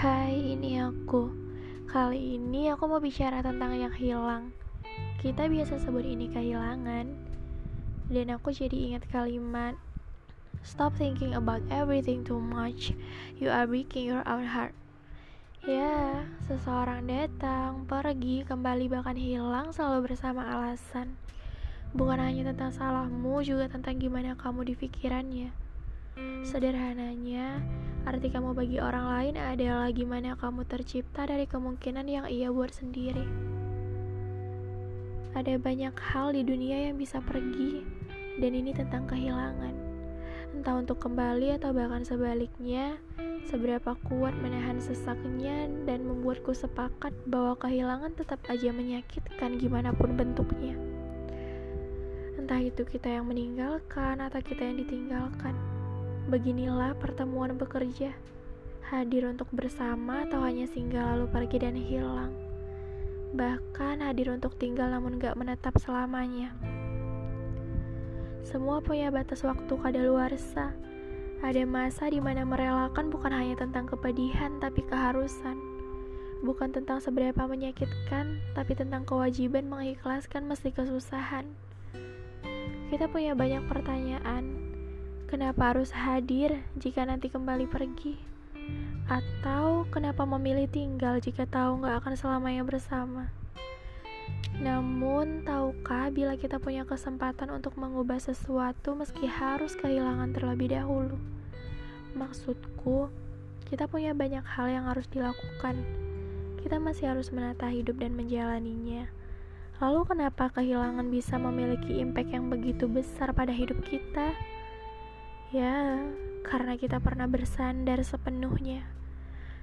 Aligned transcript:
aku. 0.00 1.28
Kali 1.84 2.40
ini 2.40 2.72
aku 2.72 2.88
mau 2.88 3.04
bicara 3.04 3.44
tentang 3.44 3.76
yang 3.76 3.92
hilang. 3.92 4.48
Kita 5.20 5.44
biasa 5.44 5.76
sebut 5.76 6.08
ini 6.08 6.32
kehilangan. 6.32 7.06
Dan 8.08 8.26
aku 8.32 8.48
jadi 8.48 8.72
ingat 8.72 9.04
kalimat 9.12 9.76
Stop 10.60 10.96
thinking 10.96 11.32
about 11.36 11.60
everything 11.72 12.24
too 12.24 12.40
much. 12.40 12.96
You 13.36 13.48
are 13.52 13.68
breaking 13.68 14.08
your 14.08 14.24
own 14.28 14.44
heart. 14.44 14.72
Ya, 15.64 16.24
seseorang 16.48 17.04
datang, 17.04 17.84
pergi, 17.84 18.44
kembali 18.48 18.88
bahkan 18.88 19.16
hilang 19.16 19.72
selalu 19.72 20.12
bersama 20.12 20.48
alasan. 20.48 21.16
Bukan 21.92 22.20
hanya 22.20 22.52
tentang 22.52 22.72
salahmu, 22.72 23.40
juga 23.44 23.68
tentang 23.72 24.00
gimana 24.00 24.36
kamu 24.36 24.68
di 24.68 24.74
pikirannya. 24.76 25.69
Sederhananya, 26.42 27.62
arti 28.08 28.32
kamu 28.32 28.56
bagi 28.56 28.82
orang 28.82 29.06
lain 29.06 29.34
adalah 29.38 29.92
gimana 29.92 30.34
kamu 30.34 30.66
tercipta 30.66 31.28
dari 31.28 31.44
kemungkinan 31.46 32.06
yang 32.08 32.26
ia 32.26 32.50
buat 32.50 32.72
sendiri. 32.74 33.26
Ada 35.30 35.62
banyak 35.62 35.94
hal 35.94 36.34
di 36.34 36.42
dunia 36.42 36.90
yang 36.90 36.98
bisa 36.98 37.22
pergi, 37.22 37.86
dan 38.42 38.52
ini 38.56 38.74
tentang 38.74 39.06
kehilangan. 39.06 39.74
Entah 40.50 40.74
untuk 40.74 40.98
kembali 40.98 41.62
atau 41.62 41.70
bahkan 41.70 42.02
sebaliknya, 42.02 42.98
seberapa 43.46 43.94
kuat 44.10 44.34
menahan 44.42 44.82
sesaknya 44.82 45.70
dan 45.86 46.02
membuatku 46.02 46.50
sepakat 46.50 47.14
bahwa 47.30 47.54
kehilangan 47.62 48.18
tetap 48.18 48.42
aja 48.50 48.74
menyakitkan 48.74 49.58
gimana 49.62 49.94
pun 49.94 50.18
bentuknya. 50.18 50.74
Entah 52.34 52.58
itu 52.58 52.82
kita 52.82 53.06
yang 53.06 53.30
meninggalkan 53.30 54.18
atau 54.18 54.42
kita 54.42 54.66
yang 54.66 54.82
ditinggalkan. 54.82 55.79
Beginilah 56.28 56.98
pertemuan 57.00 57.56
bekerja, 57.56 58.12
hadir 58.92 59.24
untuk 59.24 59.48
bersama 59.54 60.28
atau 60.28 60.44
hanya 60.44 60.68
singgah 60.68 61.16
lalu 61.16 61.30
pergi 61.30 61.56
dan 61.62 61.78
hilang. 61.78 62.34
Bahkan 63.32 64.02
hadir 64.02 64.34
untuk 64.34 64.58
tinggal 64.58 64.90
namun 64.90 65.16
gak 65.16 65.38
menetap 65.38 65.78
selamanya. 65.78 66.50
Semua 68.42 68.82
punya 68.82 69.14
batas 69.14 69.46
waktu 69.46 69.70
kadaluarsa. 69.70 70.74
Ada 71.40 71.64
masa 71.64 72.10
di 72.10 72.20
mana 72.20 72.44
merelakan 72.44 73.08
bukan 73.08 73.32
hanya 73.32 73.56
tentang 73.56 73.88
kepedihan 73.88 74.58
tapi 74.60 74.84
keharusan. 74.84 75.56
Bukan 76.44 76.72
tentang 76.72 77.00
seberapa 77.00 77.48
menyakitkan, 77.48 78.40
tapi 78.52 78.72
tentang 78.76 79.06
kewajiban 79.06 79.68
mengikhlaskan 79.68 80.48
meski 80.48 80.72
kesusahan. 80.72 81.46
Kita 82.90 83.06
punya 83.06 83.38
banyak 83.38 83.64
pertanyaan, 83.70 84.69
Kenapa 85.30 85.70
harus 85.70 85.94
hadir 85.94 86.58
jika 86.74 87.06
nanti 87.06 87.30
kembali 87.30 87.70
pergi? 87.70 88.18
Atau 89.06 89.86
kenapa 89.86 90.26
memilih 90.26 90.66
tinggal 90.66 91.22
jika 91.22 91.46
tahu 91.46 91.86
nggak 91.86 92.02
akan 92.02 92.14
selamanya 92.18 92.66
bersama? 92.66 93.30
Namun, 94.58 95.46
tahukah 95.46 96.10
bila 96.10 96.34
kita 96.34 96.58
punya 96.58 96.82
kesempatan 96.82 97.46
untuk 97.54 97.78
mengubah 97.78 98.18
sesuatu 98.18 98.98
meski 98.98 99.30
harus 99.30 99.78
kehilangan 99.78 100.34
terlebih 100.34 100.74
dahulu? 100.74 101.14
Maksudku, 102.18 103.06
kita 103.70 103.86
punya 103.86 104.10
banyak 104.18 104.42
hal 104.42 104.66
yang 104.66 104.90
harus 104.90 105.06
dilakukan. 105.14 105.78
Kita 106.58 106.82
masih 106.82 107.06
harus 107.06 107.30
menata 107.30 107.70
hidup 107.70 108.02
dan 108.02 108.18
menjalaninya. 108.18 109.06
Lalu 109.78 110.10
kenapa 110.10 110.50
kehilangan 110.50 111.06
bisa 111.06 111.38
memiliki 111.38 112.02
impact 112.02 112.34
yang 112.34 112.50
begitu 112.50 112.90
besar 112.90 113.30
pada 113.30 113.54
hidup 113.54 113.78
kita? 113.86 114.34
Ya, 115.50 115.98
karena 116.46 116.78
kita 116.78 117.02
pernah 117.02 117.26
bersandar 117.26 117.98
sepenuhnya 118.06 118.86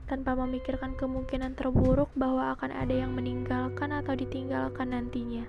tanpa 0.03 0.35
memikirkan 0.35 0.99
kemungkinan 0.99 1.55
terburuk 1.55 2.11
bahwa 2.11 2.51
akan 2.59 2.75
ada 2.75 2.91
yang 2.91 3.15
meninggalkan 3.15 3.95
atau 3.95 4.11
ditinggalkan 4.11 4.91
nantinya. 4.91 5.47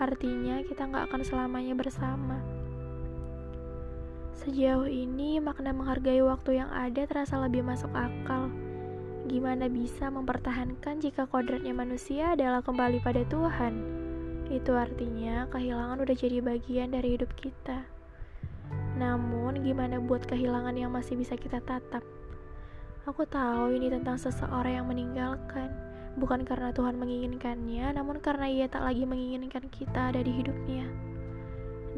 Artinya, 0.00 0.64
kita 0.64 0.88
nggak 0.88 1.12
akan 1.12 1.22
selamanya 1.28 1.76
bersama. 1.76 2.40
Sejauh 4.32 4.88
ini, 4.88 5.36
makna 5.44 5.76
menghargai 5.76 6.24
waktu 6.24 6.64
yang 6.64 6.72
ada 6.72 7.04
terasa 7.04 7.36
lebih 7.36 7.68
masuk 7.68 7.92
akal. 7.92 8.48
Gimana 9.28 9.68
bisa 9.68 10.08
mempertahankan 10.08 11.04
jika 11.04 11.28
kodratnya 11.28 11.76
manusia 11.76 12.32
adalah 12.32 12.64
kembali 12.64 13.04
pada 13.04 13.28
Tuhan? 13.28 13.76
Itu 14.48 14.72
artinya 14.72 15.52
kehilangan 15.52 16.00
udah 16.00 16.16
jadi 16.16 16.40
bagian 16.40 16.96
dari 16.96 17.20
hidup 17.20 17.28
kita. 17.36 17.93
Namun, 18.94 19.62
gimana 19.66 19.98
buat 19.98 20.22
kehilangan 20.26 20.78
yang 20.78 20.94
masih 20.94 21.18
bisa 21.18 21.34
kita 21.34 21.58
tatap? 21.58 22.06
Aku 23.04 23.26
tahu 23.28 23.74
ini 23.76 23.92
tentang 23.92 24.16
seseorang 24.16 24.80
yang 24.80 24.86
meninggalkan, 24.88 25.68
bukan 26.16 26.46
karena 26.46 26.72
Tuhan 26.72 26.96
menginginkannya, 26.96 27.92
namun 27.92 28.22
karena 28.22 28.48
ia 28.48 28.66
tak 28.70 28.86
lagi 28.86 29.04
menginginkan 29.04 29.68
kita 29.68 30.14
ada 30.14 30.24
di 30.24 30.32
hidupnya. 30.32 30.88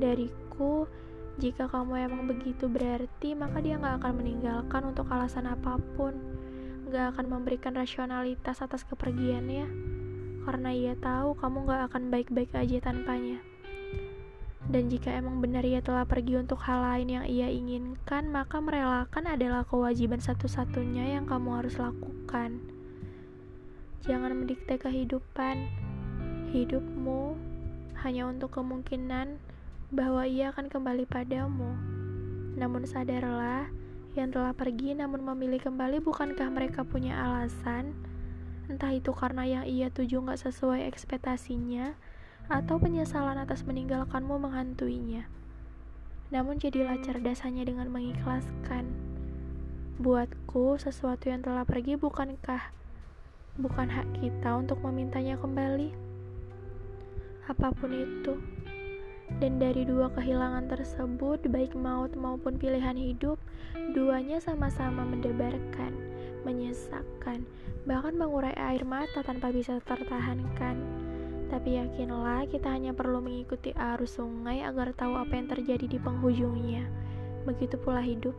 Dariku, 0.02 0.88
jika 1.36 1.68
kamu 1.68 2.10
emang 2.10 2.22
begitu 2.26 2.66
berarti, 2.66 3.36
maka 3.36 3.60
dia 3.60 3.76
gak 3.76 4.00
akan 4.00 4.12
meninggalkan 4.18 4.82
untuk 4.88 5.06
alasan 5.12 5.46
apa 5.46 5.76
pun. 5.94 6.16
Gak 6.88 7.12
akan 7.12 7.28
memberikan 7.28 7.76
rasionalitas 7.76 8.64
atas 8.64 8.82
kepergiannya, 8.88 9.68
karena 10.48 10.70
ia 10.72 10.94
tahu 10.96 11.36
kamu 11.36 11.70
gak 11.70 11.82
akan 11.92 12.08
baik-baik 12.08 12.50
aja 12.56 12.88
tanpanya. 12.88 13.44
Dan 14.66 14.90
jika 14.90 15.14
emang 15.14 15.38
benar 15.38 15.62
ia 15.62 15.78
telah 15.78 16.02
pergi 16.02 16.42
untuk 16.42 16.58
hal 16.66 16.82
lain 16.82 17.08
yang 17.22 17.26
ia 17.26 17.46
inginkan, 17.46 18.26
maka 18.34 18.58
merelakan 18.58 19.30
adalah 19.30 19.62
kewajiban 19.62 20.18
satu-satunya 20.18 21.14
yang 21.14 21.24
kamu 21.24 21.62
harus 21.62 21.78
lakukan. 21.78 22.58
Jangan 24.02 24.34
mendikte 24.34 24.74
kehidupan. 24.74 25.70
Hidupmu 26.50 27.38
hanya 28.02 28.26
untuk 28.26 28.54
kemungkinan 28.58 29.38
bahwa 29.94 30.26
ia 30.26 30.50
akan 30.50 30.66
kembali 30.66 31.06
padamu. 31.06 31.70
Namun 32.58 32.86
sadarlah, 32.90 33.70
yang 34.18 34.34
telah 34.34 34.50
pergi 34.50 34.98
namun 34.98 35.22
memilih 35.22 35.62
kembali 35.62 36.02
bukankah 36.02 36.48
mereka 36.50 36.82
punya 36.82 37.14
alasan? 37.14 37.94
Entah 38.66 38.90
itu 38.90 39.14
karena 39.14 39.46
yang 39.46 39.64
ia 39.68 39.94
tuju 39.94 40.26
gak 40.26 40.42
sesuai 40.42 40.90
ekspektasinya, 40.90 41.94
atau 42.46 42.78
penyesalan 42.78 43.42
atas 43.42 43.66
meninggalkanmu 43.66 44.38
menghantuinya. 44.38 45.26
Namun 46.30 46.62
jadilah 46.62 46.98
cerdas 47.02 47.42
hanya 47.42 47.66
dengan 47.66 47.90
mengikhlaskan. 47.90 48.86
Buatku, 49.98 50.78
sesuatu 50.78 51.30
yang 51.30 51.42
telah 51.42 51.66
pergi 51.66 51.98
bukankah 51.98 52.70
bukan 53.56 53.88
hak 53.88 54.06
kita 54.20 54.58
untuk 54.58 54.78
memintanya 54.84 55.34
kembali? 55.40 55.90
Apa 57.50 57.72
pun 57.74 57.90
itu. 57.94 58.34
Dan 59.42 59.58
dari 59.58 59.82
dua 59.82 60.06
kehilangan 60.14 60.70
tersebut, 60.70 61.42
baik 61.50 61.74
maut 61.74 62.14
maupun 62.14 62.54
pilihan 62.62 62.94
hidup, 62.94 63.42
duanya 63.90 64.38
sama-sama 64.38 65.02
mendebarkan, 65.02 65.90
menyesakkan, 66.46 67.42
bahkan 67.90 68.14
mengurai 68.14 68.54
air 68.54 68.86
mata 68.86 69.26
tanpa 69.26 69.50
bisa 69.50 69.82
tertahankan 69.82 70.95
tapi 71.46 71.78
yakinlah 71.78 72.50
kita 72.50 72.74
hanya 72.74 72.90
perlu 72.90 73.22
mengikuti 73.22 73.70
arus 73.70 74.18
sungai 74.18 74.66
agar 74.66 74.90
tahu 74.90 75.14
apa 75.14 75.38
yang 75.38 75.46
terjadi 75.46 75.86
di 75.86 75.98
penghujungnya. 76.02 76.90
Begitu 77.46 77.78
pula 77.78 78.02
hidup. 78.02 78.34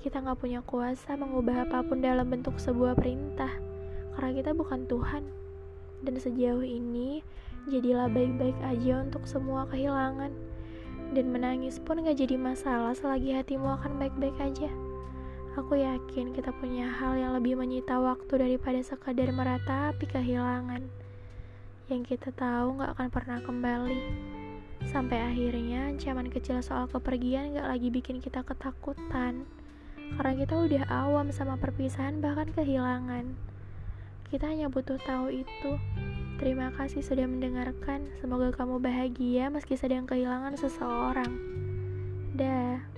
Kita 0.00 0.24
nggak 0.24 0.40
punya 0.40 0.64
kuasa 0.64 1.12
mengubah 1.14 1.68
apa 1.68 1.84
pun 1.84 2.00
dalam 2.00 2.32
bentuk 2.32 2.56
sebuah 2.56 2.96
perintah. 2.96 3.52
Karena 4.16 4.32
kita 4.32 4.50
bukan 4.56 4.88
Tuhan. 4.88 5.28
Dan 6.02 6.18
sejauh 6.18 6.64
ini, 6.64 7.22
jadilah 7.68 8.08
baik-baik 8.10 8.56
aja 8.64 9.04
untuk 9.04 9.28
semua 9.28 9.68
kehilangan. 9.68 10.32
Dan 11.12 11.28
menangis 11.28 11.76
pun 11.78 12.00
gak 12.00 12.16
jadi 12.18 12.40
masalah 12.40 12.96
selagi 12.96 13.36
hatimu 13.36 13.68
akan 13.78 14.00
baik-baik 14.00 14.34
aja. 14.40 14.72
Aku 15.60 15.76
yakin 15.76 16.32
kita 16.32 16.48
punya 16.56 16.88
hal 16.88 17.20
yang 17.20 17.36
lebih 17.36 17.60
menyita 17.60 18.00
waktu 18.00 18.40
daripada 18.40 18.80
sekadar 18.80 19.28
meratapi 19.30 20.08
kehilangan 20.08 21.02
yang 21.92 22.08
kita 22.08 22.32
tahu 22.32 22.80
gak 22.80 22.96
akan 22.96 23.08
pernah 23.12 23.38
kembali. 23.44 24.00
Sampai 24.88 25.20
akhirnya 25.20 25.92
ancaman 25.92 26.32
kecil 26.32 26.64
soal 26.64 26.88
kepergian 26.88 27.52
gak 27.52 27.68
lagi 27.68 27.92
bikin 27.92 28.24
kita 28.24 28.40
ketakutan. 28.40 29.44
Karena 30.16 30.34
kita 30.36 30.54
udah 30.56 30.84
awam 30.88 31.28
sama 31.28 31.60
perpisahan 31.60 32.24
bahkan 32.24 32.48
kehilangan. 32.52 33.36
Kita 34.32 34.48
hanya 34.48 34.72
butuh 34.72 34.96
tahu 35.04 35.44
itu. 35.44 35.72
Terima 36.40 36.72
kasih 36.74 37.04
sudah 37.04 37.28
mendengarkan. 37.28 38.08
Semoga 38.18 38.50
kamu 38.56 38.80
bahagia 38.80 39.52
meski 39.52 39.76
sedang 39.76 40.08
kehilangan 40.08 40.56
seseorang. 40.56 41.32
Dah. 42.32 42.91